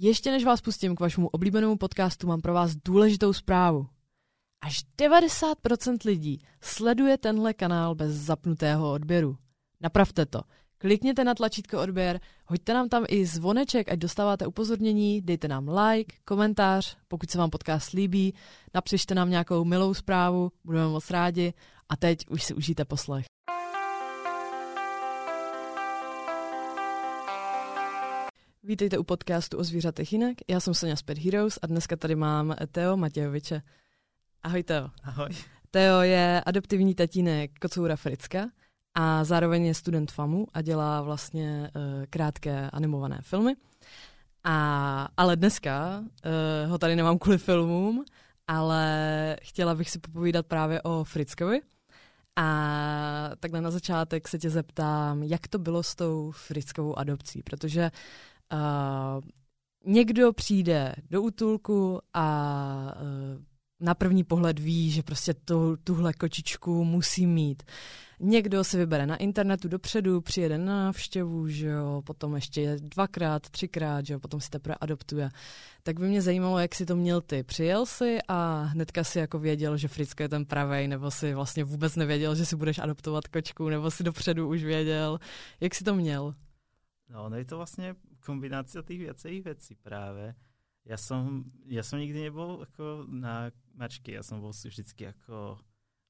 Ještě 0.00 0.30
než 0.30 0.44
vás 0.44 0.60
pustím 0.60 0.96
k 0.96 1.00
vašemu 1.00 1.28
oblíbenému 1.28 1.76
podcastu, 1.76 2.26
mám 2.26 2.40
pro 2.40 2.54
vás 2.54 2.76
důležitou 2.84 3.32
zprávu. 3.32 3.86
Až 4.60 4.84
90% 5.00 5.96
lidí 6.04 6.40
sleduje 6.60 7.18
tenhle 7.18 7.54
kanál 7.54 7.94
bez 7.94 8.12
zapnutého 8.12 8.92
odběru. 8.92 9.36
Napravte 9.80 10.26
to. 10.26 10.40
Klikněte 10.78 11.24
na 11.24 11.34
tlačítko 11.34 11.82
odběr, 11.82 12.20
hoďte 12.46 12.74
nám 12.74 12.88
tam 12.88 13.04
i 13.08 13.26
zvoneček, 13.26 13.92
ať 13.92 13.98
dostáváte 13.98 14.46
upozornění, 14.46 15.20
dejte 15.20 15.48
nám 15.48 15.68
like, 15.68 16.16
komentář, 16.24 16.96
pokud 17.08 17.30
se 17.30 17.38
vám 17.38 17.50
podcast 17.50 17.92
líbí, 17.92 18.34
napřište 18.74 19.14
nám 19.14 19.30
nějakou 19.30 19.64
milou 19.64 19.94
zprávu, 19.94 20.52
budeme 20.64 20.88
moc 20.88 21.10
rádi 21.10 21.54
a 21.88 21.96
teď 21.96 22.18
už 22.28 22.42
si 22.42 22.54
užijte 22.54 22.84
poslech. 22.84 23.24
Vítejte 28.68 28.98
u 28.98 29.04
podcastu 29.04 29.58
o 29.58 29.64
zvířatech 29.64 30.12
jinak. 30.12 30.34
Já 30.48 30.60
jsem 30.60 30.74
Sonja 30.74 30.96
Sped 30.96 31.18
Heroes 31.18 31.58
a 31.62 31.66
dneska 31.66 31.96
tady 31.96 32.14
mám 32.14 32.56
Teo 32.72 32.96
Matějoviče. 32.96 33.62
Ahoj 34.42 34.62
Teo. 34.62 34.90
Ahoj. 35.02 35.28
Teo 35.70 36.00
je 36.00 36.42
adoptivní 36.46 36.94
tatínek 36.94 37.50
kocoura 37.60 37.96
Fricka 37.96 38.48
a 38.94 39.24
zároveň 39.24 39.64
je 39.64 39.74
student 39.74 40.12
FAMu 40.12 40.46
a 40.54 40.62
dělá 40.62 41.02
vlastně 41.02 41.70
uh, 41.76 42.04
krátké 42.10 42.70
animované 42.70 43.18
filmy. 43.22 43.56
A, 44.44 45.08
ale 45.16 45.36
dneska 45.36 45.98
uh, 45.98 46.70
ho 46.70 46.78
tady 46.78 46.96
nemám 46.96 47.18
kvůli 47.18 47.38
filmům, 47.38 48.04
ale 48.46 49.36
chtěla 49.42 49.74
bych 49.74 49.90
si 49.90 49.98
popovídat 49.98 50.46
právě 50.46 50.82
o 50.82 51.04
Frickovi. 51.04 51.60
A 52.36 53.30
takhle 53.40 53.60
na 53.60 53.70
začátek 53.70 54.28
se 54.28 54.38
tě 54.38 54.50
zeptám, 54.50 55.22
jak 55.22 55.48
to 55.48 55.58
bylo 55.58 55.82
s 55.82 55.94
tou 55.94 56.30
frickovou 56.30 56.98
adopcí, 56.98 57.42
protože 57.42 57.90
uh, 58.52 59.24
někdo 59.84 60.32
přijde 60.32 60.94
do 61.10 61.22
útulku 61.22 62.00
a 62.14 62.94
uh, 63.00 63.42
na 63.80 63.94
první 63.94 64.24
pohled 64.24 64.58
ví, 64.58 64.90
že 64.90 65.02
prostě 65.02 65.34
tu, 65.34 65.76
tuhle 65.84 66.12
kočičku 66.12 66.84
musí 66.84 67.26
mít. 67.26 67.62
Někdo 68.20 68.64
si 68.64 68.76
vybere 68.76 69.06
na 69.06 69.16
internetu 69.16 69.68
dopředu, 69.68 70.20
přijede 70.20 70.58
na 70.58 70.84
návštěvu, 70.84 71.48
že 71.48 71.68
jo, 71.68 72.02
potom 72.06 72.34
ještě 72.34 72.76
dvakrát, 72.80 73.50
třikrát, 73.50 74.06
že 74.06 74.14
jo, 74.14 74.20
potom 74.20 74.40
si 74.40 74.50
teprve 74.50 74.74
adoptuje. 74.80 75.30
Tak 75.82 76.00
by 76.00 76.08
mě 76.08 76.22
zajímalo, 76.22 76.58
jak 76.58 76.74
si 76.74 76.86
to 76.86 76.96
měl 76.96 77.20
ty. 77.20 77.42
Přijel 77.42 77.86
si 77.86 78.18
a 78.28 78.62
hnedka 78.62 79.04
si 79.04 79.18
jako 79.18 79.38
věděl, 79.38 79.76
že 79.76 79.88
Fricko 79.88 80.22
je 80.22 80.28
ten 80.28 80.44
pravej, 80.44 80.88
nebo 80.88 81.10
si 81.10 81.34
vlastně 81.34 81.64
vůbec 81.64 81.96
nevěděl, 81.96 82.34
že 82.34 82.46
si 82.46 82.56
budeš 82.56 82.78
adoptovat 82.78 83.28
kočku, 83.28 83.68
nebo 83.68 83.90
si 83.90 84.04
dopředu 84.04 84.48
už 84.48 84.64
věděl. 84.64 85.18
Jak 85.60 85.74
si 85.74 85.84
to 85.84 85.94
měl? 85.94 86.34
No, 87.08 87.28
no 87.28 87.36
je 87.36 87.44
to 87.44 87.56
vlastně 87.56 87.96
kombinace 88.20 88.82
těch 88.82 88.98
věcí 88.98 89.40
věcí 89.40 89.74
právě. 89.74 90.34
Já 90.84 90.96
jsem, 90.96 91.44
já 91.64 91.82
jsem 91.82 91.98
nikdy 91.98 92.22
nebyl 92.22 92.56
jako 92.60 93.04
na 93.08 93.50
mačky, 93.74 94.12
já 94.12 94.22
jsem 94.22 94.40
byl 94.40 94.50
vždycky 94.50 95.04
jako 95.04 95.58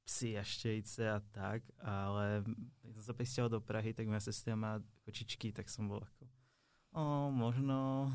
psy 0.05 0.39
a 0.39 0.43
štějce 0.43 1.11
a 1.13 1.21
tak, 1.21 1.63
ale 1.79 2.45
když 2.83 3.05
jsem 3.05 3.27
se 3.27 3.49
do 3.49 3.61
Prahy, 3.61 3.95
tak 3.95 4.07
moja 4.07 4.21
sestra 4.21 4.57
má 4.57 4.81
kočičky, 5.05 5.53
tak 5.53 5.69
jsem 5.69 5.89
byl 5.89 6.01
jako, 6.05 6.33
o, 6.93 7.31
možno. 7.31 8.13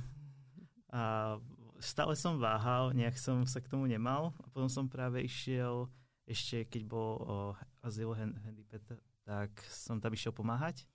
A 0.93 1.37
stále 1.79 2.15
som 2.15 2.39
váhal, 2.39 2.93
nejak 2.93 3.17
som 3.17 3.43
sa 3.43 3.59
k 3.59 3.67
tomu 3.67 3.85
nemal 3.89 4.31
a 4.39 4.47
potom 4.49 4.69
som 4.69 4.85
práve 4.87 5.25
išiel, 5.25 5.89
ešte 6.23 6.63
keď 6.65 6.83
bol 6.87 7.11
o 7.19 7.37
azyl 7.83 8.13
Handipet, 8.15 8.85
tak 9.27 9.51
som 9.67 9.99
tam 9.99 10.13
išiel 10.13 10.31
pomáhať. 10.31 10.87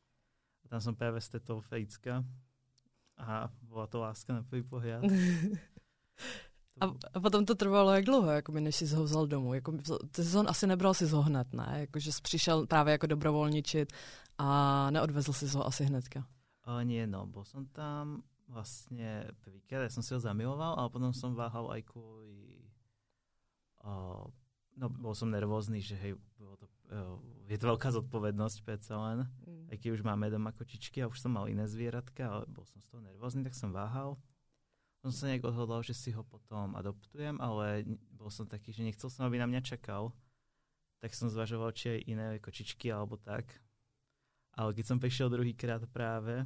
Tam 0.68 0.80
som 0.80 0.92
práve 0.92 1.20
stretol 1.20 1.64
Fejcka 1.64 2.24
a 3.16 3.48
bola 3.64 3.86
to 3.88 3.98
láska 3.98 4.36
na 4.36 4.42
prvý 4.44 4.62
pohľad. 4.62 5.02
A, 6.78 6.94
a 6.94 7.16
potom 7.18 7.42
to 7.42 7.58
trvalo 7.58 7.90
jak 7.90 8.04
dlouho, 8.04 8.30
jako 8.30 8.52
než 8.52 8.76
jsi 8.76 8.94
ho 8.94 9.04
vzal 9.04 9.26
domů? 9.26 9.54
Jako, 9.54 9.72
ty 10.10 10.24
jsi 10.24 10.36
ho 10.36 10.48
asi 10.48 10.66
nebral 10.66 10.94
si 10.94 11.06
ho 11.06 11.22
hned, 11.22 11.54
ne? 11.54 11.76
Jako, 11.80 11.98
že 11.98 12.12
jsi 12.12 12.22
přišel 12.22 12.66
právě 12.66 12.92
jako 12.92 13.06
dobrovolničit 13.06 13.92
a 14.38 14.90
neodvezl 14.90 15.32
si 15.32 15.46
ho 15.46 15.66
asi 15.66 15.84
hnedka. 15.84 16.26
O, 16.68 16.84
nie, 16.84 17.08
no, 17.08 17.24
bol 17.24 17.48
som 17.48 17.64
tam 17.72 18.20
vlastne 18.44 19.32
prvýkrát, 19.40 19.88
ja 19.88 19.90
som 19.90 20.04
si 20.04 20.12
ho 20.12 20.20
zamiloval, 20.20 20.76
ale 20.76 20.92
potom 20.92 21.16
som 21.16 21.32
váhal 21.32 21.64
aj 21.72 21.80
kvôli... 21.88 22.60
O, 23.80 24.28
no, 24.76 24.86
bol 24.92 25.16
som 25.16 25.32
nervózny, 25.32 25.80
že 25.80 25.96
hej, 25.96 26.20
bolo 26.36 26.60
to, 26.60 26.68
o, 26.92 27.24
je 27.48 27.56
to 27.56 27.72
veľká 27.72 27.88
zodpovednosť 27.88 28.58
predsa 28.68 29.00
len, 29.00 29.24
mm. 29.47 29.47
Aj 29.68 29.76
keď 29.78 30.00
už 30.00 30.02
máme 30.02 30.32
doma 30.32 30.50
kočičky 30.50 31.04
a 31.04 31.08
už 31.08 31.20
som 31.20 31.36
mal 31.36 31.46
iné 31.46 31.68
zvieratka, 31.68 32.24
ale 32.26 32.44
bol 32.48 32.64
som 32.64 32.80
z 32.80 32.88
toho 32.88 33.04
nervózny, 33.04 33.44
tak 33.44 33.52
som 33.52 33.70
váhal 33.70 34.16
som 34.98 35.14
sa 35.14 35.30
nejak 35.30 35.46
odhodlal, 35.46 35.86
že 35.86 35.94
si 35.94 36.10
ho 36.10 36.26
potom 36.26 36.74
adoptujem, 36.74 37.38
ale 37.38 37.86
bol 38.10 38.30
som 38.34 38.50
taký, 38.50 38.74
že 38.74 38.82
nechcel 38.82 39.06
som, 39.06 39.30
aby 39.30 39.38
na 39.38 39.46
mňa 39.46 39.62
čakal. 39.62 40.10
Tak 40.98 41.14
som 41.14 41.30
zvažoval, 41.30 41.70
či 41.70 41.94
aj 41.94 42.00
iné 42.10 42.26
kočičky 42.42 42.90
alebo 42.90 43.14
tak. 43.14 43.46
Ale 44.58 44.74
keď 44.74 44.84
som 44.90 44.98
prišiel 44.98 45.30
druhýkrát 45.30 45.86
práve 45.94 46.42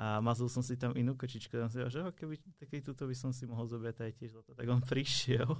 a 0.00 0.18
mazil 0.24 0.48
som 0.48 0.64
si 0.64 0.80
tam 0.80 0.96
inú 0.96 1.12
kočičku, 1.12 1.52
tam 1.60 1.68
si 1.68 1.76
že 1.76 2.00
keby 2.16 2.40
taký 2.56 2.80
tuto 2.80 3.04
by 3.04 3.12
som 3.12 3.30
si 3.36 3.44
mohol 3.44 3.68
zobrať 3.68 4.00
aj 4.00 4.12
tiež. 4.16 4.32
Tak 4.56 4.64
on 4.64 4.80
prišiel 4.80 5.52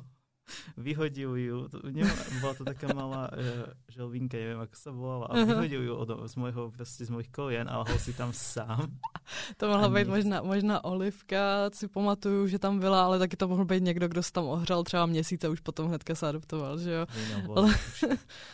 vyhodil 0.77 1.37
ju, 1.37 1.69
to, 1.69 1.81
neviem, 1.85 2.41
bola 2.41 2.55
to 2.55 2.65
taká 2.65 2.93
malá 2.95 3.31
uh, 3.33 3.73
želvinka, 3.89 4.37
neviem, 4.37 4.61
ako 4.61 4.77
sa 4.77 4.91
volala, 4.91 5.27
a 5.27 5.35
vyhodil 5.45 5.83
ju 5.83 5.95
od, 5.97 6.29
z 6.29 6.35
mojho, 6.37 6.71
prostě 6.71 7.05
z 7.05 7.11
mojich 7.11 7.29
kolien 7.29 7.69
a 7.69 7.79
lahol 7.79 7.99
si 7.99 8.13
tam 8.13 8.33
sám. 8.33 8.91
To 9.57 9.69
mohla 9.69 9.89
být 9.89 10.09
možná, 10.09 10.43
možná 10.43 10.85
Olivka, 10.85 11.71
si 11.73 11.89
pamatuju, 11.89 12.47
že 12.47 12.59
tam 12.59 12.79
byla, 12.79 13.05
ale 13.05 13.19
taky 13.19 13.37
to 13.37 13.49
mohl 13.49 13.65
být 13.65 13.83
někdo, 13.83 14.09
kdo 14.09 14.23
se 14.23 14.33
tam 14.33 14.45
ohřel 14.45 14.85
třeba 14.85 15.07
měsíc 15.07 15.45
a 15.45 15.49
už 15.49 15.61
potom 15.61 15.89
hnedka 15.89 16.15
se 16.15 16.29
adoptoval, 16.29 16.79
že 16.79 16.93
jo? 16.93 17.07
No, 17.33 17.53
ale... 17.57 17.75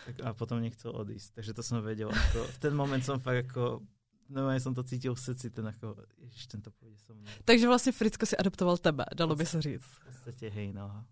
tak 0.07 0.17
a 0.25 0.35
potom 0.35 0.61
nechcel 0.61 0.93
odísť, 0.95 1.35
takže 1.35 1.55
to 1.55 1.63
jsem 1.63 1.83
věděl. 1.83 2.11
Jako, 2.15 2.45
v 2.45 2.59
ten 2.59 2.77
moment 2.77 3.03
jsem 3.03 3.19
fakt 3.19 3.37
jako 3.37 3.81
No, 4.31 4.51
já 4.51 4.61
jsem 4.61 4.75
to 4.75 4.83
cítil 4.83 5.15
v 5.15 5.21
srdci, 5.21 5.51
ten 5.51 5.67
jako, 5.67 5.97
ježiš, 6.19 6.47
ten 6.47 6.63
Takže 7.45 7.67
vlastně 7.67 7.93
Fricko 7.93 8.27
si 8.27 8.37
adoptoval 8.37 8.77
tebe, 8.77 9.05
dalo 9.17 9.37
by 9.37 9.47
se 9.47 9.63
říct. 9.63 9.83
V 9.83 10.05
podstatě 10.05 10.51
hej, 10.51 10.73
no. 10.73 11.05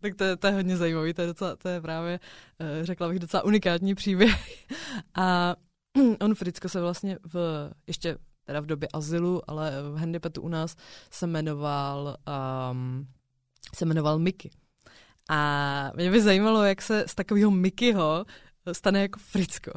tak 0.00 0.14
to, 0.14 0.24
je, 0.24 0.36
to 0.36 0.46
je 0.46 0.52
hodně 0.52 0.76
zajímavý, 0.76 1.14
to 1.14 1.20
je, 1.20 1.26
docela, 1.26 1.56
to 1.56 1.68
je 1.68 1.80
právě, 1.80 2.20
eh, 2.58 2.84
řekla 2.84 3.08
bych, 3.08 3.18
docela 3.18 3.44
unikátní 3.44 3.94
příběh. 3.94 4.66
A 5.14 5.56
on 6.20 6.34
Fricko 6.34 6.68
se 6.68 6.80
vlastně 6.80 7.18
v, 7.32 7.70
ještě 7.86 8.18
teda 8.44 8.60
v 8.60 8.66
době 8.66 8.88
azylu, 8.92 9.50
ale 9.50 9.72
v 9.82 9.96
handipetu 9.96 10.42
u 10.42 10.48
nás 10.48 10.76
se 11.10 11.26
jmenoval, 11.26 12.16
um, 12.70 13.08
se 13.74 13.84
jmenoval 13.84 14.18
Mickey. 14.18 14.50
A 15.30 15.92
mě 15.96 16.10
by 16.10 16.22
zajímalo, 16.22 16.64
jak 16.64 16.82
se 16.82 17.04
z 17.08 17.14
takového 17.14 17.50
Mickeyho 17.50 18.24
stane 18.72 19.02
jako 19.02 19.18
Fricko. 19.18 19.72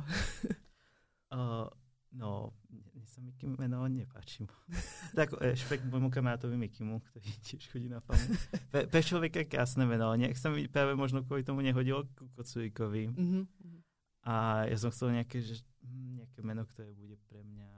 uh, 1.33 1.67
no, 2.11 2.49
sa 3.07 3.23
Mickey 3.23 3.47
meno 3.47 3.87
nepáči 3.87 4.43
mu. 4.43 4.53
tak 5.17 5.31
špek 5.33 5.87
môjmu 5.87 6.11
kamarátovi 6.11 6.59
Mikimu, 6.59 6.99
ktorý 6.99 7.29
tiež 7.41 7.63
chodí 7.71 7.87
na 7.87 8.03
famu. 8.03 8.35
Pe, 8.67 8.85
pe 8.85 8.99
človeka 8.99 9.47
krásne 9.47 9.87
meno, 9.87 10.11
nejak 10.13 10.35
sa 10.35 10.51
mi 10.51 10.67
práve 10.67 10.93
možno 10.93 11.23
kvôli 11.23 11.47
tomu 11.47 11.63
nehodilo 11.63 12.03
k 12.03 12.27
Kocurikovi. 12.35 13.09
Mm-hmm. 13.15 13.43
A 14.27 14.67
ja 14.67 14.75
som 14.75 14.91
chcel 14.91 15.15
nejaké, 15.15 15.39
že, 15.39 15.63
nejaké 15.87 16.43
meno, 16.43 16.67
ktoré 16.67 16.91
bude 16.91 17.15
pre 17.31 17.39
mňa 17.47 17.71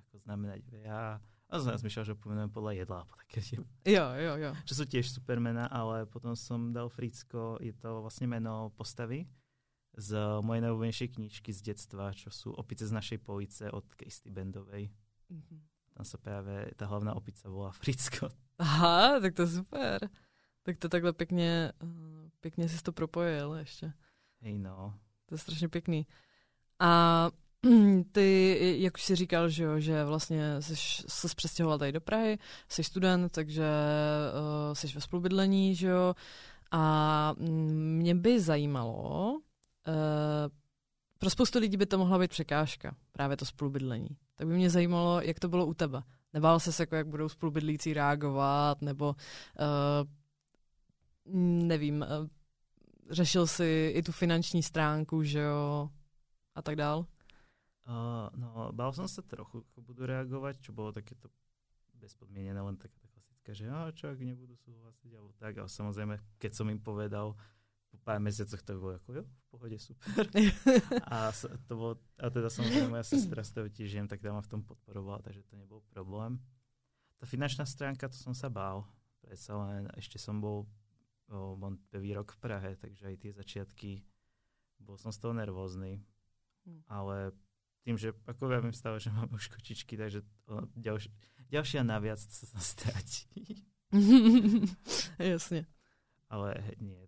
ako 0.00 0.14
znamenať 0.24 0.64
veľa. 0.72 1.20
A 1.52 1.60
som 1.60 1.68
rozmýšľal, 1.76 2.08
že 2.08 2.16
pomenujem 2.16 2.48
podľa 2.48 2.72
jedla. 2.80 3.00
Také, 3.28 3.38
že, 3.44 3.54
jo, 3.84 4.06
jo, 4.16 4.32
jo. 4.40 4.50
Čo 4.64 4.74
sú 4.80 4.84
tiež 4.88 5.12
super 5.12 5.36
mená, 5.36 5.68
ale 5.68 6.08
potom 6.08 6.32
som 6.32 6.72
dal 6.72 6.88
Fricko, 6.88 7.60
je 7.60 7.76
to 7.76 8.00
vlastne 8.00 8.32
meno 8.32 8.72
postavy 8.72 9.28
z 9.96 10.10
mojej 10.40 10.62
najobľúbenejšej 10.64 11.08
knižky 11.20 11.50
z 11.52 11.60
detstva, 11.72 12.16
čo 12.16 12.32
sú 12.32 12.52
Opice 12.56 12.88
z 12.88 12.92
našej 12.92 13.18
police 13.20 13.68
od 13.68 13.84
Kristy 13.94 14.32
Bendovej. 14.32 14.88
Mm-hmm. 15.28 15.60
Tam 15.92 16.04
sa 16.08 16.16
práve 16.16 16.72
tá 16.80 16.88
hlavná 16.88 17.12
opica 17.12 17.52
volá 17.52 17.72
Fricko. 17.76 18.32
Aha, 18.56 19.20
tak 19.20 19.36
to 19.36 19.44
super. 19.46 20.08
Tak 20.62 20.78
to 20.78 20.88
takhle 20.88 21.12
pěkně, 21.12 21.72
eh, 21.82 22.30
pěkně 22.40 22.68
si 22.68 22.82
to 22.82 22.92
propojil 22.92 23.54
ještě. 23.54 23.92
Hej 24.40 24.58
no. 24.58 24.94
To 25.26 25.34
je 25.34 25.38
strašně 25.38 25.68
pěkný. 25.68 26.06
A 26.78 27.30
ty, 28.12 28.58
jak 28.78 28.94
už 28.94 29.02
jsi 29.02 29.16
říkal, 29.16 29.48
že, 29.48 29.64
jo, 29.64 29.80
že 29.80 30.04
vlastně 30.04 30.62
jsi 30.62 30.76
se 31.08 31.28
přestěhoval 31.36 31.78
tady 31.78 31.92
do 31.92 32.00
Prahy, 32.00 32.38
jsi 32.68 32.84
student, 32.84 33.32
takže 33.32 33.64
uh, 34.32 34.74
jsi 34.74 34.86
ve 34.86 35.00
spolubydlení, 35.00 35.74
že 35.74 35.88
jo. 35.88 36.14
A 36.70 37.34
mm, 37.38 37.96
mě 37.98 38.14
by 38.14 38.40
zajímalo, 38.40 39.40
pro 41.18 41.30
spoustu 41.30 41.58
lidí 41.58 41.76
by 41.76 41.86
to 41.86 41.98
mohla 41.98 42.18
být 42.18 42.30
překážka, 42.30 42.96
právě 43.12 43.36
to 43.36 43.44
spolubydlení. 43.44 44.08
Tak 44.36 44.46
by 44.46 44.54
mě 44.54 44.70
zajímalo, 44.70 45.20
jak 45.20 45.40
to 45.40 45.48
bylo 45.48 45.66
u 45.66 45.74
tebe. 45.74 46.02
Nebál 46.32 46.60
se, 46.60 46.82
jako 46.82 46.96
jak 46.96 47.06
budou 47.06 47.28
spolubydlící 47.28 47.94
reagovat, 47.94 48.82
nebo 48.82 49.08
uh, 49.08 50.08
nevím, 51.66 52.02
uh, 52.02 52.28
řešil 53.10 53.46
si 53.46 53.92
i 53.96 54.02
tu 54.02 54.12
finanční 54.12 54.62
stránku, 54.62 55.22
že 55.22 55.38
jo, 55.38 55.90
a 56.54 56.62
tak 56.62 56.76
dál? 56.76 56.98
Uh, 57.88 58.40
no, 58.40 58.72
bál 58.72 58.92
jsem 58.92 59.08
se 59.08 59.22
trochu, 59.22 59.58
ako 59.58 59.82
budú 59.82 60.06
reagovať, 60.06 60.62
čo 60.62 60.70
bolo 60.72 60.94
takéto 60.94 61.26
bezpodmienené, 61.98 62.60
len 62.62 62.76
taká 62.78 63.02
Fritka, 63.42 63.58
že 63.58 63.66
no, 63.66 63.90
čo 63.90 64.06
ak 64.06 64.22
nebudú 64.22 64.54
súhlasiť, 64.54 65.10
alebo 65.18 65.34
tak. 65.34 65.58
A 65.58 65.66
samozrejme, 65.66 66.14
keď 66.38 66.54
som 66.54 66.70
im 66.70 66.78
povedal, 66.78 67.34
po 67.34 67.61
pár 68.02 68.18
mesiacoch 68.18 68.62
to 68.62 68.74
bolo 68.78 68.98
ako, 68.98 69.22
jo, 69.22 69.24
v 69.24 69.44
pohode, 69.50 69.78
super. 69.78 70.26
a, 71.14 71.30
to 71.66 71.72
bolo, 71.74 71.94
a 72.18 72.26
teda 72.28 72.50
samozrejme 72.50 72.98
moja 72.98 73.06
sestra 73.06 73.46
z 73.46 73.50
toho 73.54 73.66
žijem, 73.70 74.10
tak 74.10 74.18
tam 74.18 74.38
v 74.42 74.50
tom 74.50 74.62
podporovala, 74.66 75.22
takže 75.22 75.46
to 75.46 75.54
nebol 75.54 75.80
problém. 75.90 76.42
Tá 77.22 77.24
finančná 77.24 77.62
stránka, 77.62 78.10
to 78.10 78.18
som 78.18 78.34
sa 78.34 78.50
bál. 78.50 78.82
Predsa 79.22 79.54
len 79.54 79.86
ešte 79.94 80.18
som 80.18 80.42
bol 80.42 80.66
o, 81.30 81.54
bol 81.54 81.78
prvý 81.94 82.12
rok 82.12 82.34
v 82.34 82.38
Prahe, 82.42 82.70
takže 82.74 83.14
aj 83.14 83.16
tie 83.22 83.32
začiatky, 83.32 83.92
bol 84.82 84.98
som 84.98 85.14
z 85.14 85.22
toho 85.22 85.32
nervózny. 85.32 86.02
Hmm. 86.66 86.82
Ale 86.90 87.16
tým, 87.86 87.98
že 87.98 88.14
ako 88.26 88.50
ja 88.50 88.62
viem 88.62 88.74
stále, 88.74 88.98
že 88.98 89.14
mám 89.14 89.30
už 89.30 89.50
kočičky, 89.50 89.94
takže 89.94 90.22
ďalš, 90.78 91.10
ďalšia 91.50 91.82
naviac 91.86 92.18
sa 92.18 92.58
stratí. 92.58 93.62
Jasne. 95.18 95.66
Ale 96.26 96.58
nie. 96.80 97.02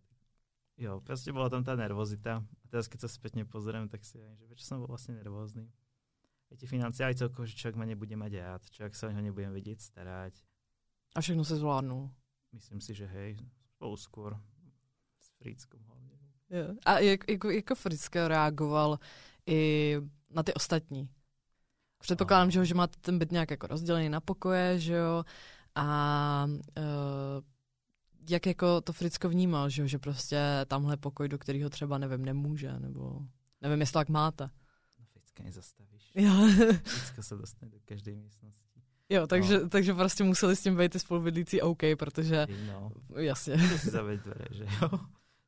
Jo, 0.74 0.98
proste 1.06 1.30
bola 1.30 1.46
tam 1.46 1.62
tá 1.62 1.78
nervozita. 1.78 2.42
A 2.42 2.64
teraz, 2.66 2.90
keď 2.90 3.06
sa 3.06 3.10
spätne 3.10 3.46
pozriem, 3.46 3.86
tak 3.86 4.02
si 4.02 4.18
že 4.18 4.44
prečo 4.50 4.66
som 4.66 4.82
bol 4.82 4.90
vlastne 4.90 5.14
nervózny. 5.14 5.70
Viete, 6.50 6.66
financie 6.66 7.06
aj 7.06 7.18
celkovo, 7.18 7.46
že 7.46 7.54
človek 7.54 7.78
ma 7.78 7.86
nebude 7.86 8.14
mať 8.14 8.32
rád, 8.42 8.62
človek 8.70 8.94
sa 8.94 9.06
o 9.06 9.10
neho 9.10 9.22
nebudem 9.22 9.54
vedieť 9.54 9.80
starať. 9.80 10.34
A 11.14 11.22
všechno 11.22 11.46
sa 11.46 11.54
zvládnu. 11.54 12.10
Myslím 12.54 12.82
si, 12.82 12.94
že 12.94 13.06
hej, 13.06 13.38
spolu 13.74 13.94
skôr 13.98 14.30
s 15.18 15.30
Frickom 15.38 15.82
hlavne. 15.86 16.14
Jo. 16.50 16.74
A 16.86 16.98
jak, 16.98 17.30
jako, 17.30 17.50
jako 17.50 17.74
Fricka 17.74 18.28
reagoval 18.28 18.98
i 19.46 19.96
na 20.30 20.42
ty 20.42 20.54
ostatní. 20.54 21.08
Předpokládám, 21.98 22.50
že, 22.50 22.64
že 22.64 22.74
máte 22.74 22.98
ten 23.00 23.18
byt 23.18 23.32
nějak 23.32 23.50
jako 23.50 23.66
rozdělený 23.66 24.08
na 24.08 24.20
pokoje, 24.20 24.78
že 24.80 24.94
jo, 24.94 25.24
a 25.74 26.46
uh, 26.46 26.84
jak 28.28 28.46
jako 28.46 28.80
to 28.80 28.92
Fricko 28.92 29.28
vnímal, 29.28 29.68
že, 29.68 29.82
jo? 29.82 29.88
že 29.88 29.98
prostě 29.98 30.38
tamhle 30.66 30.96
pokoj, 30.96 31.28
do 31.28 31.38
kterého 31.38 31.70
třeba, 31.70 31.98
nevím, 31.98 32.24
nemůže, 32.24 32.78
nebo 32.78 33.20
nevím, 33.60 33.80
jestli 33.80 33.92
tak 33.92 34.08
máte. 34.08 34.50
No 35.00 35.06
Fricka 35.06 35.42
nezastavíš. 35.42 36.12
Jo. 36.14 36.32
Fricka 36.84 37.22
se 37.22 37.36
dostane 37.36 37.72
do 37.72 37.78
každé 37.84 38.14
místnosti. 38.14 38.82
Jo, 39.08 39.26
takže, 39.26 39.58
no. 39.58 39.68
takže 39.68 39.94
prostě 39.94 40.24
museli 40.24 40.56
s 40.56 40.62
tím 40.62 40.76
být 40.76 40.92
ty 40.92 40.98
spolubydlící 40.98 41.62
OK, 41.62 41.82
protože... 41.98 42.46
No. 42.66 42.90
Jasně. 43.16 43.56
To 43.72 43.78
si 43.78 43.90
zavřít 43.90 44.20
dvere, 44.20 44.44
že 44.50 44.64
jo? 44.64 44.88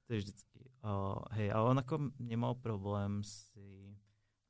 To 0.06 0.12
je 0.12 0.19
vždycky. 0.19 0.70
Uh, 0.84 1.23
hej, 1.31 1.52
ale 1.52 1.70
on 1.70 1.76
jako 1.76 2.00
nemal 2.19 2.55
problém 2.55 3.23
si 3.25 3.96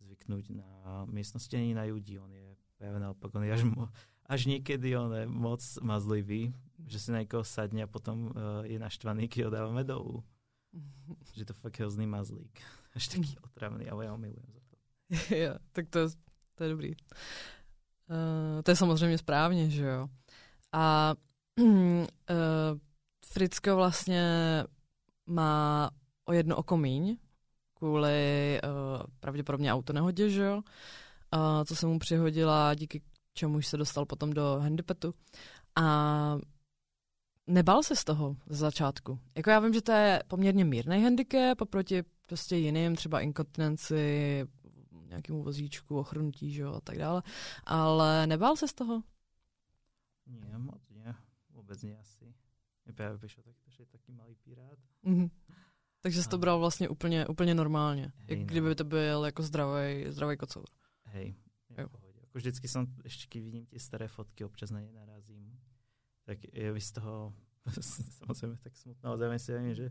zvyknúť 0.00 0.50
na 0.50 1.04
miestnosti 1.08 1.56
ani 1.56 1.74
na 1.74 1.88
ľudí. 1.88 2.20
On 2.20 2.30
je 2.30 2.56
práve 2.76 3.00
naopak, 3.00 3.32
on 3.34 3.44
je 3.44 3.52
až, 3.52 3.62
mo, 3.64 3.88
až 4.28 4.40
niekedy 4.46 4.92
on 4.96 5.12
je 5.16 5.24
moc 5.26 5.60
mazlivý, 5.80 6.52
že 6.86 6.98
si 7.02 7.10
na 7.10 7.18
niekoho 7.18 7.42
sadne 7.42 7.82
a 7.82 7.90
potom 7.90 8.30
uh, 8.30 8.62
je 8.62 8.78
naštvaný, 8.78 9.26
keď 9.28 9.40
ho 9.44 9.50
dávame 9.50 9.82
dolu. 9.84 10.22
že 11.36 11.44
to 11.44 11.54
fakt 11.54 11.78
hrozný 11.78 12.06
mazlík. 12.06 12.62
Až 12.96 13.08
taký 13.08 13.34
otravný, 13.48 13.90
ale 13.90 14.06
ja 14.06 14.10
ho 14.14 14.18
milujem 14.18 14.50
za 14.54 14.62
to. 14.70 14.76
jo, 15.34 15.52
tak 15.72 15.84
to, 15.90 16.08
to 16.54 16.60
je 16.64 16.70
dobrý. 16.70 16.90
Uh, 18.06 18.62
to 18.62 18.70
je 18.70 18.76
samozřejmě 18.76 19.18
správně, 19.18 19.70
že 19.70 19.84
jo. 19.84 20.08
A 20.72 21.14
uh, 21.60 22.78
Fricko 23.26 23.76
vlastně 23.76 24.24
má 25.26 25.90
o 26.24 26.32
jedno 26.32 26.56
oko 26.56 26.76
míň, 26.76 27.16
kvůli 27.74 28.60
uh, 28.64 29.02
pravděpodobně 29.20 29.72
autonehodě, 29.72 30.30
že 30.30 30.42
jo, 30.42 30.56
uh, 30.56 31.64
co 31.64 31.76
se 31.76 31.86
mu 31.86 31.98
přihodila, 31.98 32.74
díky 32.74 33.02
čemu 33.34 33.62
se 33.62 33.76
dostal 33.76 34.04
potom 34.06 34.32
do 34.32 34.58
handipetu. 34.60 35.14
A 35.76 36.38
nebal 37.46 37.82
se 37.82 37.96
z 37.96 38.04
toho 38.04 38.36
z 38.46 38.58
začátku. 38.58 39.18
Jako 39.34 39.50
já 39.50 39.60
vím, 39.60 39.74
že 39.74 39.82
to 39.82 39.92
je 39.92 40.22
poměrně 40.28 40.64
mírný 40.64 41.02
handicap 41.02 41.60
oproti 41.60 42.02
prostě 42.26 42.56
jiným, 42.56 42.96
třeba 42.96 43.20
inkontinenci, 43.20 44.44
nějakému 45.08 45.42
vozíčku, 45.42 45.98
ochrnutí, 45.98 46.50
že 46.50 46.62
jo, 46.62 46.74
a 46.74 46.80
tak 46.80 46.98
dále. 46.98 47.22
Ale 47.64 48.26
nebál 48.26 48.56
se 48.56 48.68
z 48.68 48.74
toho? 48.74 49.02
Nie, 50.26 50.58
moc 50.58 50.88
nie. 50.90 51.14
Vůbec 51.50 51.82
nie 51.82 51.98
asi. 51.98 52.34
Mě 52.84 52.94
právě 52.94 53.18
vyšlo 53.18 53.42
tak, 53.42 53.54
že 53.66 53.82
je 53.82 53.86
taký 53.86 54.12
malý 54.12 54.34
pirát. 54.34 54.78
Mm-hmm. 55.04 55.30
Takže 56.00 56.22
jsi 56.22 56.28
to 56.28 56.38
bral 56.38 56.58
vlastně 56.58 56.88
úplně, 56.88 57.26
úplně 57.26 57.54
normálně. 57.54 58.12
Hej, 58.16 58.38
jak 58.38 58.48
kdyby 58.48 58.74
to 58.74 58.84
byl 58.84 59.24
jako 59.24 59.42
zdravý, 59.42 60.04
zdravý 60.08 60.36
kocour. 60.36 60.64
Hej, 61.04 61.34
jo. 61.70 61.76
Jako 61.78 61.98
vždycky 62.34 62.68
jsem, 62.68 62.86
ještě 63.04 63.40
vidím 63.40 63.66
ty 63.66 63.78
staré 63.78 64.08
fotky, 64.08 64.44
občas 64.44 64.70
na 64.70 64.80
ně 64.80 64.92
narazím, 64.92 65.55
tak 66.26 66.38
je 66.52 66.80
z 66.80 66.92
toho 66.92 67.34
samozřejmě 68.26 68.58
tak 68.62 68.76
smutno, 68.76 69.10
ale 69.10 69.18
zároveň 69.18 69.38
vím, 69.62 69.74
že 69.74 69.90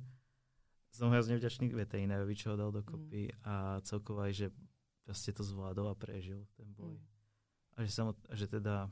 som 0.92 1.12
hrozně 1.12 1.36
vďačný 1.36 1.76
veterinárovi, 1.76 2.36
čo 2.36 2.52
ho 2.52 2.56
dal 2.56 2.72
dokopy 2.72 3.28
mm. 3.28 3.40
a 3.44 3.82
celkovo 3.82 4.24
aj, 4.24 4.34
že 4.34 4.48
prostě 5.04 5.32
to 5.32 5.44
zvládol 5.44 5.88
a 5.92 5.96
prežil 5.96 6.48
ten 6.56 6.74
boj. 6.74 6.96
Mm. 6.96 7.06
A 7.76 7.84
že, 7.84 7.92
sam, 7.92 8.16
že 8.32 8.48
teda 8.48 8.90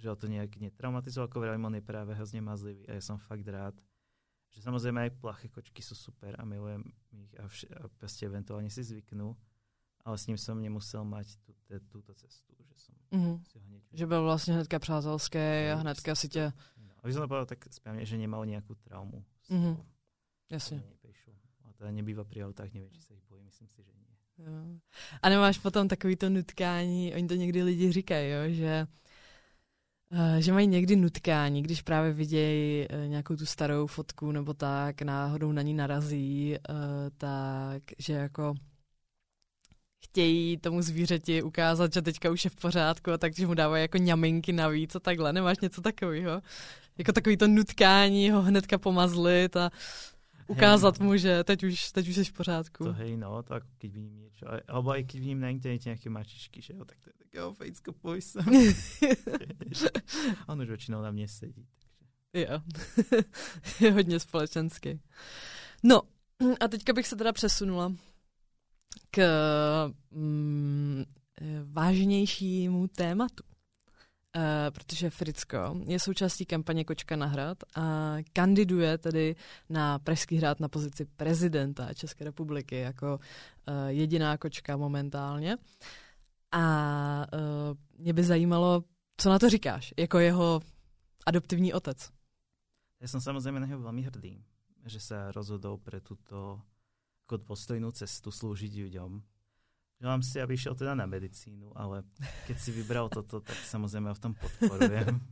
že 0.00 0.08
ho 0.08 0.16
to 0.16 0.26
nejak 0.26 0.56
netraumatizoval, 0.56 1.28
ako 1.28 1.40
vravím, 1.40 1.64
on 1.64 1.74
je 1.74 1.80
práve 1.80 2.14
hrozně 2.14 2.42
mazlivý 2.42 2.88
a 2.88 2.98
ja 2.98 3.00
som 3.00 3.22
fakt 3.22 3.46
rád, 3.46 3.78
že 4.50 4.64
samozrejme 4.64 4.98
aj 4.98 5.20
plaché 5.22 5.46
kočky 5.48 5.78
sú 5.78 5.94
super 5.94 6.34
a 6.34 6.44
milujem 6.44 6.82
ich 7.12 7.30
a, 7.38 7.46
vš- 7.46 7.70
a 7.70 7.86
proste 8.00 8.26
eventuálne 8.26 8.66
si 8.66 8.82
zvyknú, 8.82 9.36
ale 10.04 10.18
s 10.18 10.26
ním 10.26 10.38
som 10.38 10.58
nemusel 10.62 11.04
mať 11.04 11.36
tú, 11.46 11.54
te, 11.66 11.80
túto 11.90 12.14
cestu, 12.14 12.54
že 12.58 12.74
som 12.76 12.94
mm-hmm. 13.14 13.36
si 13.46 13.58
ho 13.58 13.64
hneď... 13.66 13.82
Že 13.92 14.06
byl 14.06 14.22
vlastně 14.22 14.54
hnedka 14.54 14.78
přátelský 14.78 15.38
a 15.72 15.74
hnedka 15.74 16.14
si 16.14 16.28
tě... 16.28 16.52
No, 16.76 16.94
aby 17.02 17.12
som 17.12 17.22
to 17.22 17.28
povedal 17.28 17.46
tak 17.46 17.66
správne, 17.70 18.06
že 18.06 18.14
nemal 18.14 18.46
nejakú 18.46 18.78
traumu. 18.78 19.26
Mm-hmm. 19.50 19.76
Jasně. 20.50 20.82
A 21.66 21.72
to 21.78 21.90
nebýva 21.90 22.22
pri 22.22 22.44
autách, 22.46 22.70
neviem, 22.74 22.90
či 22.94 23.02
sa 23.02 23.14
ich 23.14 23.24
bojí, 23.26 23.42
myslím 23.42 23.68
si, 23.68 23.82
že. 23.82 23.90
Jo. 24.38 24.78
A 25.22 25.28
nemáš 25.28 25.58
potom 25.58 25.88
takový 25.88 26.16
to 26.16 26.30
nutkání, 26.30 27.14
oni 27.14 27.28
to 27.28 27.34
někdy 27.34 27.62
lidi 27.62 27.92
říkají, 27.92 28.30
jo, 28.30 28.42
že 28.48 28.86
Eh, 30.14 30.42
že 30.42 30.52
mají 30.52 30.66
někdy 30.66 30.96
nutkání, 30.96 31.62
když 31.62 31.82
právě 31.82 32.12
vidějí 32.12 32.86
eh, 32.90 33.08
nějakou 33.08 33.36
tu 33.36 33.46
starou 33.46 33.86
fotku 33.86 34.32
nebo 34.32 34.54
tak, 34.54 35.02
náhodou 35.02 35.52
na 35.52 35.62
ní 35.62 35.74
narazí, 35.74 36.54
eh, 36.54 36.60
tak 37.16 37.82
že 37.98 38.12
jako 38.12 38.54
chtějí 40.04 40.56
tomu 40.56 40.82
zvířeti 40.82 41.42
ukázat, 41.42 41.94
že 41.94 42.02
teďka 42.02 42.30
už 42.30 42.44
je 42.44 42.50
v 42.50 42.56
pořádku 42.56 43.12
a 43.12 43.18
takže 43.18 43.46
mu 43.46 43.54
dávají 43.54 43.82
jako 43.82 43.98
ňaminky 43.98 44.52
navíc 44.52 44.94
a 44.94 45.00
takhle. 45.00 45.32
Nemáš 45.32 45.60
něco 45.60 45.80
takového? 45.80 46.42
Jako 46.98 47.12
takový 47.12 47.36
to 47.36 47.48
nutkání 47.48 48.30
ho 48.30 48.42
hnedka 48.42 48.78
pomazlit 48.78 49.56
a 49.56 49.70
ukázat 50.46 50.98
hej, 50.98 51.06
mu, 51.06 51.16
že 51.16 51.44
teď 51.44 51.64
už, 51.64 51.92
teď 51.92 52.08
už 52.08 52.14
jsi 52.14 52.24
v 52.24 52.32
pořádku. 52.32 52.84
To 52.84 52.92
hej, 52.92 53.16
no, 53.16 53.42
tak 53.42 53.62
keď 53.78 53.92
vidím 53.92 54.18
niečo. 54.18 54.46
Alebo 54.68 54.90
aj 54.90 55.04
keď 55.08 55.20
vidím 55.20 55.40
na 55.40 55.48
internete 55.48 55.88
nejaké 55.88 56.10
mačičky, 56.10 56.60
že 56.60 56.76
jo, 56.76 56.84
tak 56.84 57.00
to 57.00 57.10
je 57.10 57.14
tak, 57.18 57.34
jo, 57.34 57.54
fejcko, 57.54 57.92
poj 57.92 58.20
sem. 58.20 58.44
On 60.48 60.60
už 60.60 60.68
většinou 60.68 61.02
na 61.02 61.10
mě 61.10 61.28
sedí. 61.28 61.66
Takže. 61.66 62.04
Jo, 62.34 62.60
je 63.80 63.92
hodně 63.92 64.20
společenský. 64.20 65.00
No, 65.82 66.02
a 66.60 66.68
teďka 66.68 66.92
bych 66.92 67.06
se 67.06 67.16
teda 67.16 67.32
přesunula 67.32 67.92
k 69.10 69.22
mm, 70.10 71.04
vážnějšímu 71.64 72.88
tématu. 72.88 73.44
Uh, 74.36 74.42
protože 74.70 75.10
Fricko 75.10 75.80
je 75.86 75.98
součástí 75.98 76.46
kampaně 76.46 76.84
Kočka 76.84 77.16
na 77.16 77.26
hrad 77.26 77.58
a 77.74 78.16
kandiduje 78.32 78.98
tedy 78.98 79.36
na 79.68 79.98
Pražský 79.98 80.36
hrad 80.36 80.60
na 80.60 80.68
pozici 80.68 81.04
prezidenta 81.04 81.94
České 81.94 82.24
republiky 82.24 82.76
jako 82.76 83.14
uh, 83.16 83.74
jediná 83.86 84.38
kočka 84.38 84.76
momentálně. 84.76 85.56
A 86.52 87.26
uh, 87.32 87.76
mě 87.98 88.12
by 88.12 88.24
zajímalo, 88.24 88.84
co 89.16 89.30
na 89.30 89.38
to 89.38 89.48
říkáš, 89.48 89.94
jako 89.98 90.18
jeho 90.18 90.60
adoptivní 91.26 91.72
otec. 91.72 92.10
Já 93.00 93.08
jsem 93.08 93.20
samozřejmě 93.20 93.60
na 93.60 93.66
něho 93.66 93.80
velmi 93.80 94.02
hrdý, 94.02 94.44
že 94.86 95.00
se 95.00 95.32
rozhodl 95.32 95.76
pro 95.76 96.00
tuto 96.00 96.60
jako 97.32 97.48
dôstojnú 97.48 97.88
cestu 97.96 98.28
slúžiť 98.28 98.72
ľuďom 98.76 99.12
Želám 100.02 100.22
si, 100.26 100.36
aby 100.42 100.58
šiel 100.58 100.74
teda 100.74 100.98
na 100.98 101.06
medicínu, 101.06 101.78
ale 101.78 102.02
keď 102.50 102.56
si 102.58 102.74
vybral 102.74 103.06
toto, 103.06 103.38
tak 103.38 103.54
samozrejme 103.54 104.10
ho 104.10 104.16
v 104.18 104.18
tom 104.18 104.34
podporujem. 104.34 105.14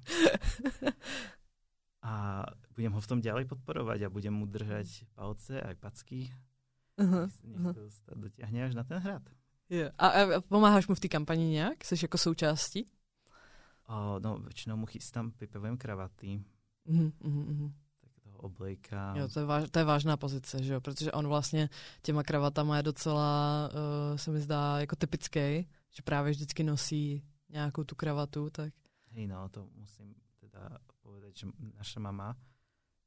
A 2.07 2.47
budem 2.78 2.95
ho 2.95 3.00
v 3.02 3.11
tom 3.11 3.21
ďalej 3.21 3.45
podporovať 3.45 4.09
a 4.09 4.14
budem 4.14 4.33
mu 4.33 4.49
držať 4.49 5.04
palce 5.12 5.61
aj 5.61 5.76
packy. 5.76 6.33
Uh-huh, 6.97 7.28
nech 7.45 7.76
to 7.76 8.16
uh-huh. 8.16 8.25
dotiahne 8.25 8.64
až 8.64 8.73
na 8.73 8.88
ten 8.88 9.04
hrad. 9.04 9.21
Yeah. 9.69 9.92
A, 10.00 10.07
a 10.09 10.40
pomáháš 10.40 10.88
mu 10.88 10.97
v 10.97 11.04
té 11.04 11.09
kampani 11.12 11.45
nějak? 11.61 11.85
Jsi 11.85 11.95
jako 12.02 12.19
součástí? 12.19 12.88
O, 13.85 14.16
no, 14.19 14.38
většinou 14.38 14.76
mu 14.76 14.87
chystám, 14.87 15.33
vypevujem 15.40 15.76
kravaty. 15.76 16.40
Uh-huh, 16.88 17.12
uh-huh 17.21 17.73
oblejka. 18.41 19.15
Jo, 19.17 19.29
to 19.29 19.41
je, 19.41 19.47
váž, 19.47 19.65
to 19.71 19.79
je 19.79 19.85
vážná 19.85 20.17
pozice, 20.17 20.63
že 20.63 20.73
jo? 20.75 20.81
protože 20.81 21.13
on 21.13 21.29
vlastně 21.29 21.69
těma 22.03 22.23
kravatama 22.23 22.77
je 22.77 22.83
docela, 22.83 23.69
uh, 23.73 24.17
se 24.17 24.31
mi 24.31 24.41
zdá, 24.41 24.81
jako 24.81 24.97
typický, 24.97 25.69
že 25.91 26.03
právě 26.05 26.33
vždycky 26.33 26.65
nosí 26.65 27.23
nějakou 27.49 27.85
tu 27.85 27.95
kravatu, 27.95 28.51
tak... 28.51 28.75
Hej, 29.11 29.27
no, 29.27 29.49
to 29.49 29.67
musím 29.75 30.15
teda 30.41 30.79
povedať, 31.03 31.37
že 31.37 31.47
naša 31.77 32.01
mama, 32.01 32.37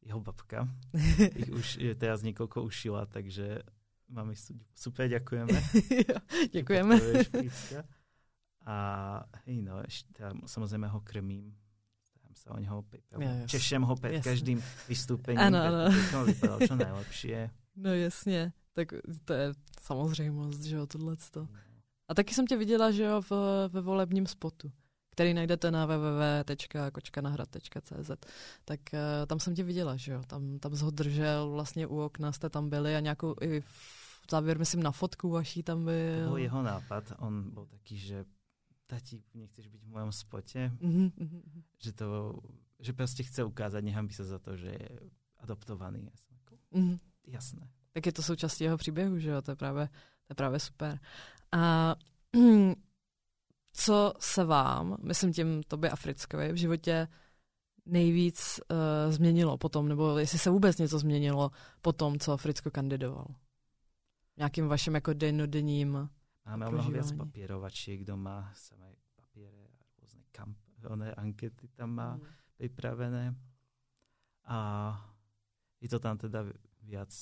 jeho 0.02 0.20
babka, 0.20 0.68
ich 1.40 1.50
už 1.50 1.80
je 1.80 1.96
teraz 1.96 2.22
niekoľko 2.22 2.68
ušila, 2.68 3.06
takže 3.08 3.64
mami 4.12 4.36
super, 4.76 5.08
ďakujeme. 5.08 5.58
Děkujeme. 6.56 7.00
A 8.64 8.76
hej, 9.44 9.60
no, 9.60 9.84
ešte, 9.84 10.24
samozrejme 10.48 10.88
ho 10.88 11.04
krmím, 11.04 11.52
starám 12.34 12.36
sa 12.36 12.52
o 12.52 12.60
neho, 12.60 12.84
češem 13.46 13.82
ho 13.82 13.96
před 13.96 14.24
každým 14.24 14.64
vystúpením, 14.90 15.40
ano, 15.40 15.62
ano. 15.62 15.92
to 16.12 16.26
vypadalo 16.26 16.60
čo 16.68 16.76
najlepšie. 16.76 17.50
No 17.76 17.94
jasně, 17.94 18.54
tak 18.74 18.94
to 19.26 19.34
je 19.34 19.54
samozřejmost, 19.82 20.64
že 20.64 20.76
jo, 20.76 20.86
tohle. 20.86 21.16
No. 21.36 21.48
A 22.08 22.14
taky 22.14 22.34
jsem 22.34 22.48
tě 22.48 22.58
viděla, 22.58 22.92
že 22.92 23.04
jo, 23.04 23.22
v, 23.22 23.32
ve 23.70 23.82
volebním 23.82 24.28
spotu 24.28 24.72
který 25.14 25.34
najdete 25.34 25.72
na 25.72 25.86
www.kočkanahrad.cz. 25.86 28.12
Tak 28.66 28.80
uh, 28.94 29.00
tam 29.28 29.40
jsem 29.40 29.56
tě 29.56 29.64
viděla, 29.64 29.98
že 29.98 30.12
jo, 30.12 30.22
tam, 30.28 30.60
tam 30.60 30.78
ho 30.78 30.92
držel, 30.92 31.50
vlastně 31.50 31.88
u 31.88 32.00
okna 32.00 32.32
jste 32.32 32.50
tam 32.50 32.70
byli 32.70 32.96
a 32.96 33.00
nějakou 33.00 33.36
i 33.42 33.62
v 33.62 34.26
závěr, 34.32 34.60
myslím, 34.60 34.84
na 34.84 34.92
fotku 34.92 35.30
vaší 35.30 35.64
tam 35.64 35.86
byl. 35.86 36.24
To 36.24 36.30
byl 36.30 36.38
jeho 36.38 36.64
nápad, 36.64 37.14
on 37.18 37.52
byl 37.52 37.66
taký, 37.66 37.98
že 37.98 38.26
tati, 38.88 39.24
nechceš 39.34 39.68
být 39.68 39.84
v 39.84 39.88
mojom 39.88 40.12
spotě, 40.12 40.72
mm-hmm. 40.82 41.12
že 41.84 41.94
to, 41.94 42.40
že 42.80 42.94
prostě 42.94 43.24
chce 43.24 43.44
ukázat, 43.44 43.84
by 44.02 44.14
se 44.14 44.24
za 44.24 44.40
to, 44.40 44.58
že 44.58 44.68
je 44.68 45.00
adoptovaný. 45.38 46.12
Jako, 46.32 46.56
mm-hmm. 46.72 47.00
Jasné. 47.28 47.70
Tak 47.94 48.06
je 48.06 48.12
to 48.12 48.24
součástí 48.24 48.64
jeho 48.64 48.78
příběhu, 48.78 49.20
že 49.20 49.30
jo, 49.30 49.42
to 49.42 49.52
je 49.52 49.56
právě, 49.56 49.88
to 49.88 50.32
je 50.32 50.36
právě 50.36 50.60
super. 50.60 51.00
A 51.52 51.96
co 53.74 54.14
se 54.20 54.46
vám, 54.46 54.98
myslím 55.04 55.34
tím 55.34 55.64
tobě 55.64 55.90
Africkovi, 55.90 56.52
v 56.52 56.56
životě 56.56 57.08
nejvíc 57.86 58.60
uh, 58.72 59.14
změnilo 59.14 59.58
potom, 59.58 59.88
nebo 59.88 60.18
jestli 60.18 60.40
se 60.40 60.50
vůbec 60.50 60.78
něco 60.78 61.00
změnilo 61.00 61.52
po 61.82 61.94
tom, 61.94 62.20
co 62.20 62.38
Fricko 62.38 62.72
kandidoval? 62.72 63.28
Nějakým 64.38 64.68
vaším 64.68 64.96
jako 64.96 65.14
dennodenním 65.14 66.10
Máme 66.44 66.68
mnoho 66.68 66.92
viac 66.92 67.08
papierovačiek 67.16 68.04
doma, 68.04 68.52
samé 68.52 68.92
papiere 69.16 69.72
a 69.80 69.84
rôzne 69.96 70.28
kamp, 70.36 70.60
oné 70.84 71.16
ankety 71.16 71.72
tam 71.72 71.96
má 71.96 72.20
mm. 72.20 72.24
pripravené. 72.60 73.32
A 74.52 74.60
je 75.80 75.88
to 75.88 76.04
tam 76.04 76.20
teda 76.20 76.44
viac 76.84 77.16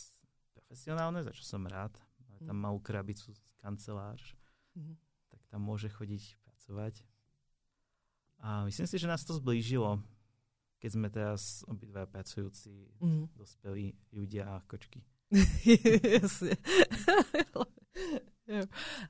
profesionálne, 0.58 1.22
za 1.22 1.30
čo 1.38 1.46
som 1.46 1.62
rád. 1.70 1.94
Máme 2.26 2.50
tam 2.50 2.58
mm. 2.58 2.64
malú 2.66 2.82
krabicu 2.82 3.30
z 3.30 3.42
kancelář, 3.62 4.34
mm. 4.74 4.98
tak 5.30 5.42
tam 5.54 5.62
môže 5.62 5.94
chodiť 5.94 6.42
pracovať. 6.42 7.06
A 8.42 8.66
myslím 8.66 8.90
si, 8.90 8.98
že 8.98 9.06
nás 9.06 9.22
to 9.22 9.38
zblížilo, 9.38 10.02
keď 10.82 10.90
sme 10.90 11.14
teraz 11.14 11.62
obidva 11.70 12.10
pracujúci, 12.10 12.90
mm. 12.98 13.38
dospelí 13.38 13.94
ľudia 14.18 14.50
a 14.50 14.66
kočky. 14.66 15.06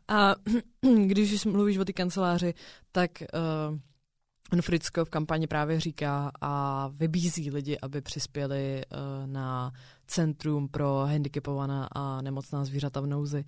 A 0.07 0.36
když 1.05 1.33
už 1.33 1.45
mluvíš 1.45 1.77
o 1.77 1.86
té 1.86 1.93
kanceláři, 1.93 2.53
tak 2.91 3.12
uh, 3.21 4.62
Fricko 4.62 5.05
v 5.05 5.10
kampani 5.10 5.48
právě 5.48 5.79
říká 5.79 6.31
a 6.41 6.88
vybízí 6.88 7.51
lidi, 7.51 7.77
aby 7.81 8.01
přispěli 8.01 8.81
uh, 8.86 9.27
na 9.27 9.71
Centrum 10.07 10.67
pro 10.67 11.05
handicapovaná 11.05 11.88
a 11.91 12.21
nemocná 12.21 12.65
zvířata 12.65 13.01
v 13.01 13.07
nouzi, 13.07 13.45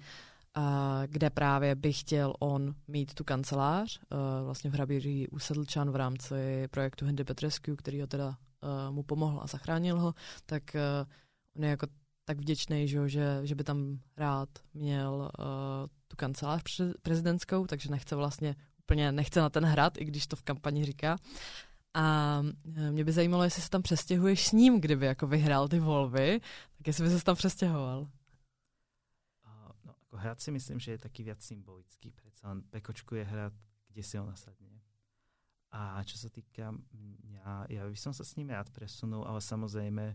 uh, 0.58 0.64
kde 1.08 1.30
právě 1.30 1.76
by 1.76 1.94
chtěl 1.94 2.34
on 2.40 2.76
mít 2.88 3.14
tu 3.14 3.24
kancelář, 3.24 4.00
uh, 4.00 4.46
vlastně 4.46 4.70
v 4.70 4.74
Hraběří 4.74 5.28
u 5.28 5.40
Sedlčan 5.40 5.92
v 5.92 5.96
rámci 5.96 6.68
projektu 6.72 7.06
Handicap 7.06 7.40
Rescue, 7.40 7.76
který 7.76 8.02
ho 8.02 8.08
teda 8.08 8.28
uh, 8.28 8.96
mu 8.96 9.04
pomohl 9.04 9.40
a 9.44 9.48
zachránil 9.48 10.00
ho, 10.00 10.14
tak 10.46 10.64
uh, 10.76 11.08
on 11.56 11.64
je 11.64 11.70
jako 11.70 11.88
tak 12.26 12.38
vděčný, 12.38 12.88
že, 12.88 13.10
že, 13.10 13.40
že 13.44 13.56
by 13.56 13.64
tam 13.64 14.00
rád 14.18 14.50
měl 14.74 15.32
uh, 15.40 15.46
tu 16.08 16.16
kancelář 16.16 16.82
prezidentskou, 17.02 17.68
takže 17.68 17.92
nechce 17.92 18.16
vlastně 18.16 18.56
úplně 18.80 19.12
nechce 19.12 19.40
na 19.40 19.50
ten 19.50 19.66
hrad, 19.66 19.98
i 19.98 20.06
když 20.06 20.28
to 20.28 20.36
v 20.36 20.44
kampani 20.44 20.86
říká. 20.86 21.18
A 21.94 22.42
eh, 22.76 22.92
mě 22.92 23.04
by 23.04 23.12
zajímalo, 23.12 23.44
jestli 23.44 23.62
se 23.62 23.70
tam 23.70 23.82
přestěhuješ 23.82 24.48
s 24.48 24.52
ním, 24.52 24.82
kdyby 24.82 25.06
jako 25.06 25.28
vyhrál 25.28 25.68
ty 25.68 25.80
volby, 25.80 26.42
tak 26.78 26.88
jestli 26.88 27.04
by 27.04 27.10
se 27.10 27.24
tam 27.24 27.36
přestěhoval. 27.36 28.08
No, 29.86 29.96
jako 30.02 30.18
hrad 30.18 30.42
si 30.42 30.52
myslím, 30.52 30.80
že 30.80 30.92
je 30.92 30.98
taky 30.98 31.24
viac 31.24 31.42
symbolický. 31.42 32.12
Přece 32.12 32.48
on 32.48 32.62
Pekočku 32.62 33.16
je 33.16 33.24
hrad, 33.24 33.54
kde 33.88 34.04
si 34.04 34.18
ho 34.18 34.26
nasadne. 34.26 34.82
A 35.74 36.06
čo 36.06 36.22
sa 36.22 36.30
týka 36.30 36.70
mňa, 36.94 37.66
ja 37.74 37.82
by 37.90 37.98
som 37.98 38.14
sa 38.14 38.22
s 38.22 38.38
ním 38.38 38.54
rád 38.54 38.70
presunul, 38.70 39.26
ale 39.26 39.42
samozrejme 39.42 40.14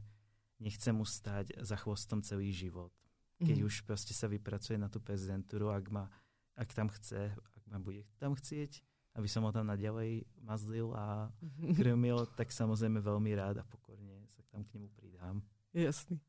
nechce 0.61 0.93
mu 0.93 1.05
stať 1.05 1.47
za 1.61 1.77
chvostom 1.77 2.23
celý 2.23 2.53
život. 2.53 2.93
Keď 3.39 3.59
mm. 3.59 3.65
už 3.65 3.81
prostě 3.81 4.15
sa 4.15 4.27
vypracuje 4.27 4.79
na 4.79 4.89
tu 4.89 5.01
prezidenturu, 5.01 5.71
ak, 5.71 5.91
ma, 5.91 6.11
ak 6.57 6.75
tam 6.75 6.89
chce, 6.89 7.35
ak 7.55 7.63
ma 7.71 7.79
bude 7.79 8.03
tam 8.19 8.35
chcieť, 8.35 8.83
aby 9.15 9.29
som 9.29 9.47
ho 9.47 9.53
tam 9.53 9.67
naďalej 9.67 10.27
mazlil 10.43 10.95
a 10.95 11.31
krmil, 11.77 12.27
tak 12.27 12.53
samozřejmě 12.53 13.01
velmi 13.01 13.35
rád 13.35 13.57
a 13.59 13.65
pokorně 13.65 14.27
se 14.27 14.43
tam 14.51 14.65
k 14.65 14.75
němu 14.75 14.89
přidám. 14.89 15.43
Jasný. 15.75 16.21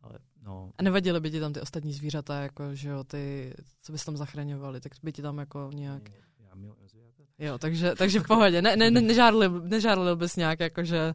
Ale, 0.00 0.18
no. 0.42 0.72
A 0.78 0.82
nevadily 0.82 1.20
by 1.20 1.30
ti 1.30 1.40
tam 1.40 1.52
ty 1.52 1.60
ostatní 1.60 1.92
zvířata, 1.92 2.42
jako, 2.42 2.74
že 2.74 2.88
jo, 2.88 3.04
ty, 3.04 3.54
co 3.82 3.92
bys 3.92 4.04
tam 4.04 4.16
zachraňovali, 4.16 4.80
tak 4.80 4.92
by 5.02 5.12
ti 5.12 5.22
tam 5.22 5.38
jako 5.38 5.70
nějak... 5.74 6.08
Ne, 6.08 6.16
já 6.38 6.54
miluji 6.54 6.88
zvířata. 6.88 7.22
Jo, 7.38 7.58
takže, 7.58 7.94
takže 7.94 8.20
v 8.20 8.26
pohodě. 8.26 8.62
Ne, 8.62 8.76
ne, 8.76 8.90
ne, 8.90 9.00
nežárlil, 9.00 9.60
nežárlil 9.60 10.16
bys 10.16 10.36
nějak, 10.36 10.60
jakože... 10.60 11.14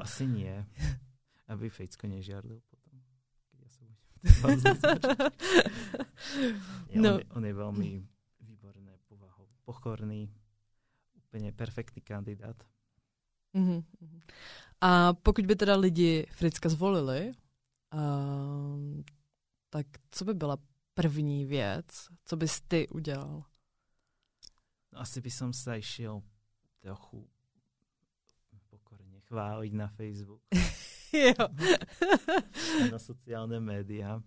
Asi 0.00 0.26
nie. 0.26 0.66
Aby 1.52 1.68
potom. 2.64 2.96
Ja 3.60 3.68
som 3.68 3.92
no. 6.94 7.14
on, 7.14 7.20
je, 7.20 7.26
on 7.36 7.44
je 7.44 7.54
veľmi 7.54 8.06
výborné 8.40 8.98
povahou, 9.08 9.48
pochorný, 9.64 10.32
úplně 11.16 11.52
perfektní 11.52 12.02
kandidát. 12.02 12.56
Mm-hmm. 13.54 13.84
A 14.80 15.12
pokud 15.12 15.46
by 15.46 15.56
teda 15.56 15.76
lidi 15.76 16.26
Fricka 16.30 16.68
zvolili, 16.68 17.32
uh, 17.94 19.02
tak 19.70 19.86
co 20.10 20.24
by 20.24 20.34
byla 20.34 20.56
první 20.94 21.44
věc, 21.44 21.86
co 22.24 22.36
bys 22.36 22.60
ty 22.60 22.88
udělal? 22.88 23.44
No, 24.92 25.00
asi 25.00 25.20
by 25.20 25.30
som 25.30 25.50
sa 25.56 25.80
išiel 25.80 26.20
trochu 26.84 27.24
pokorne 28.68 29.24
chváliť 29.24 29.72
na 29.72 29.88
Facebook. 29.88 30.44
jo. 31.12 31.48
na 32.92 32.98
sociální 32.98 33.60
média. 33.60 34.22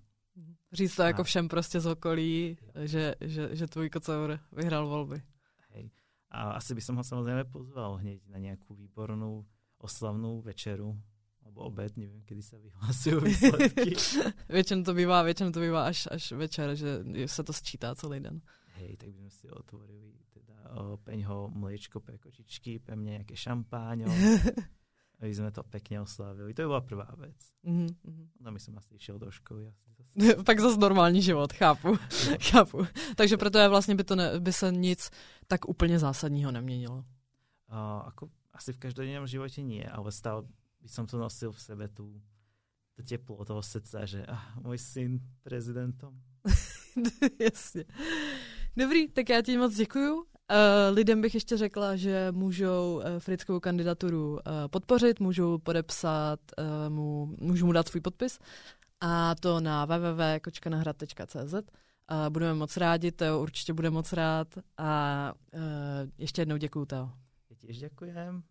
Říct 0.74 0.96
to 0.96 1.04
a... 1.04 1.08
jako 1.08 1.24
všem 1.24 1.48
prostě 1.48 1.80
z 1.80 1.86
okolí, 1.86 2.58
že, 2.84 3.16
že, 3.22 3.56
že 3.56 3.68
tvůj 3.68 3.90
kocour 3.90 4.40
vyhrál 4.52 4.88
volby. 4.88 5.22
Hej. 5.70 5.92
A 6.32 6.52
asi 6.52 6.76
by 6.76 6.82
som 6.82 6.96
ho 6.96 7.04
samozřejmě 7.04 7.44
pozval 7.44 7.96
hned 7.96 8.28
na 8.28 8.38
nějakou 8.38 8.76
výbornou 8.76 9.46
oslavnou 9.78 10.42
večeru 10.42 11.02
alebo 11.46 11.62
obed, 11.62 11.98
nevím, 11.98 12.24
kdy 12.26 12.42
se 12.42 12.60
vyhlasují 12.60 13.16
výsledky. 13.24 13.96
většinou 14.50 14.84
to 14.84 14.94
bývá, 14.94 15.22
většinou 15.22 15.52
to 15.52 15.60
bývá 15.60 15.86
až, 15.86 16.08
až 16.12 16.32
večer, 16.32 16.76
že 16.76 17.00
se 17.26 17.44
to 17.44 17.54
sčítá 17.54 17.96
celý 17.96 18.20
den. 18.20 18.42
Hej, 18.76 18.98
tak 18.98 19.10
bychom 19.10 19.30
si 19.30 19.50
otvorili 19.50 20.14
teda 20.34 20.70
o, 20.76 20.98
peňho, 20.98 21.48
mliečko 21.56 22.04
pre 22.04 22.18
kočičky, 22.18 22.80
pre 22.84 23.00
mňa 23.00 23.24
nejaké 23.24 23.36
šampáňo, 23.40 24.12
aby 25.22 25.34
sme 25.34 25.52
to 25.52 25.64
pekne 25.64 26.02
oslávili. 26.02 26.54
To 26.54 26.62
by 26.62 26.68
byla 26.68 26.82
prvá 26.82 27.08
věc. 27.18 27.40
Mm-hmm. 27.66 28.28
No 28.40 28.52
my 28.52 28.60
jsem 28.60 28.78
asi 28.78 29.00
šel 29.00 29.20
do 29.20 29.32
školy. 29.32 29.68
Asi 29.68 29.90
zase. 29.98 30.44
Pak 30.44 30.60
zase 30.60 30.80
normální 30.80 31.22
život, 31.22 31.54
chápu. 31.54 31.88
No. 31.92 32.38
chápu. 32.40 32.88
Takže 33.16 33.38
proto 33.38 33.58
je 33.58 33.68
vlastně 33.68 33.96
by, 33.96 34.04
to 34.04 34.16
ne, 34.16 34.40
by 34.40 34.54
se 34.54 34.72
nic 34.72 35.12
tak 35.48 35.70
úplně 35.70 36.00
zásadního 36.00 36.52
neměnilo. 36.52 36.96
Uh, 36.96 37.78
ako, 38.06 38.30
asi 38.54 38.74
v 38.74 38.78
každodenním 38.78 39.28
životě 39.28 39.62
nie, 39.62 39.90
ale 39.90 40.12
stále 40.12 40.44
by 40.82 40.90
som 40.90 41.08
to 41.08 41.18
nosil 41.18 41.52
v 41.52 41.62
sebe 41.62 41.88
tu 41.88 42.22
to 42.96 43.04
teplo 43.04 43.46
toho 43.46 43.62
srdce, 43.62 44.08
že 44.08 44.26
ah, 44.26 44.60
můj 44.62 44.78
syn 44.78 45.20
prezidentom. 45.44 46.22
Jasně. 47.40 47.86
Dobrý, 48.78 49.08
tak 49.08 49.30
já 49.30 49.42
ti 49.42 49.58
moc 49.58 49.76
děkuju 49.76 50.26
Uh, 50.52 50.96
lidem 50.96 51.22
bych 51.22 51.34
ještě 51.34 51.58
řekla, 51.58 51.96
že 51.96 52.28
můžou 52.32 52.96
uh, 52.96 53.20
Frickovou 53.20 53.60
kandidaturu 53.60 54.32
uh, 54.32 54.40
podpořit, 54.68 55.20
můžou 55.20 55.58
podepsat, 55.58 56.40
mu, 56.90 57.36
můžou 57.40 57.66
mu 57.66 57.72
dát 57.72 57.88
svůj 57.88 58.02
podpis 58.02 58.40
a 59.02 59.36
to 59.36 59.60
na 59.60 59.86
www.kočkanahrad.cz. 59.86 61.56
Budeme 62.30 62.54
moc 62.54 62.78
rádi, 62.78 63.12
Teo 63.12 63.42
určitě 63.42 63.74
bude 63.74 63.90
moc 63.90 64.14
rád 64.14 64.48
a 64.78 65.34
ještě 66.18 66.42
jednou 66.42 66.58
děkuju, 66.58 66.86
Teo. 66.86 67.10
Já 67.64 67.74
děkujem 67.74 68.44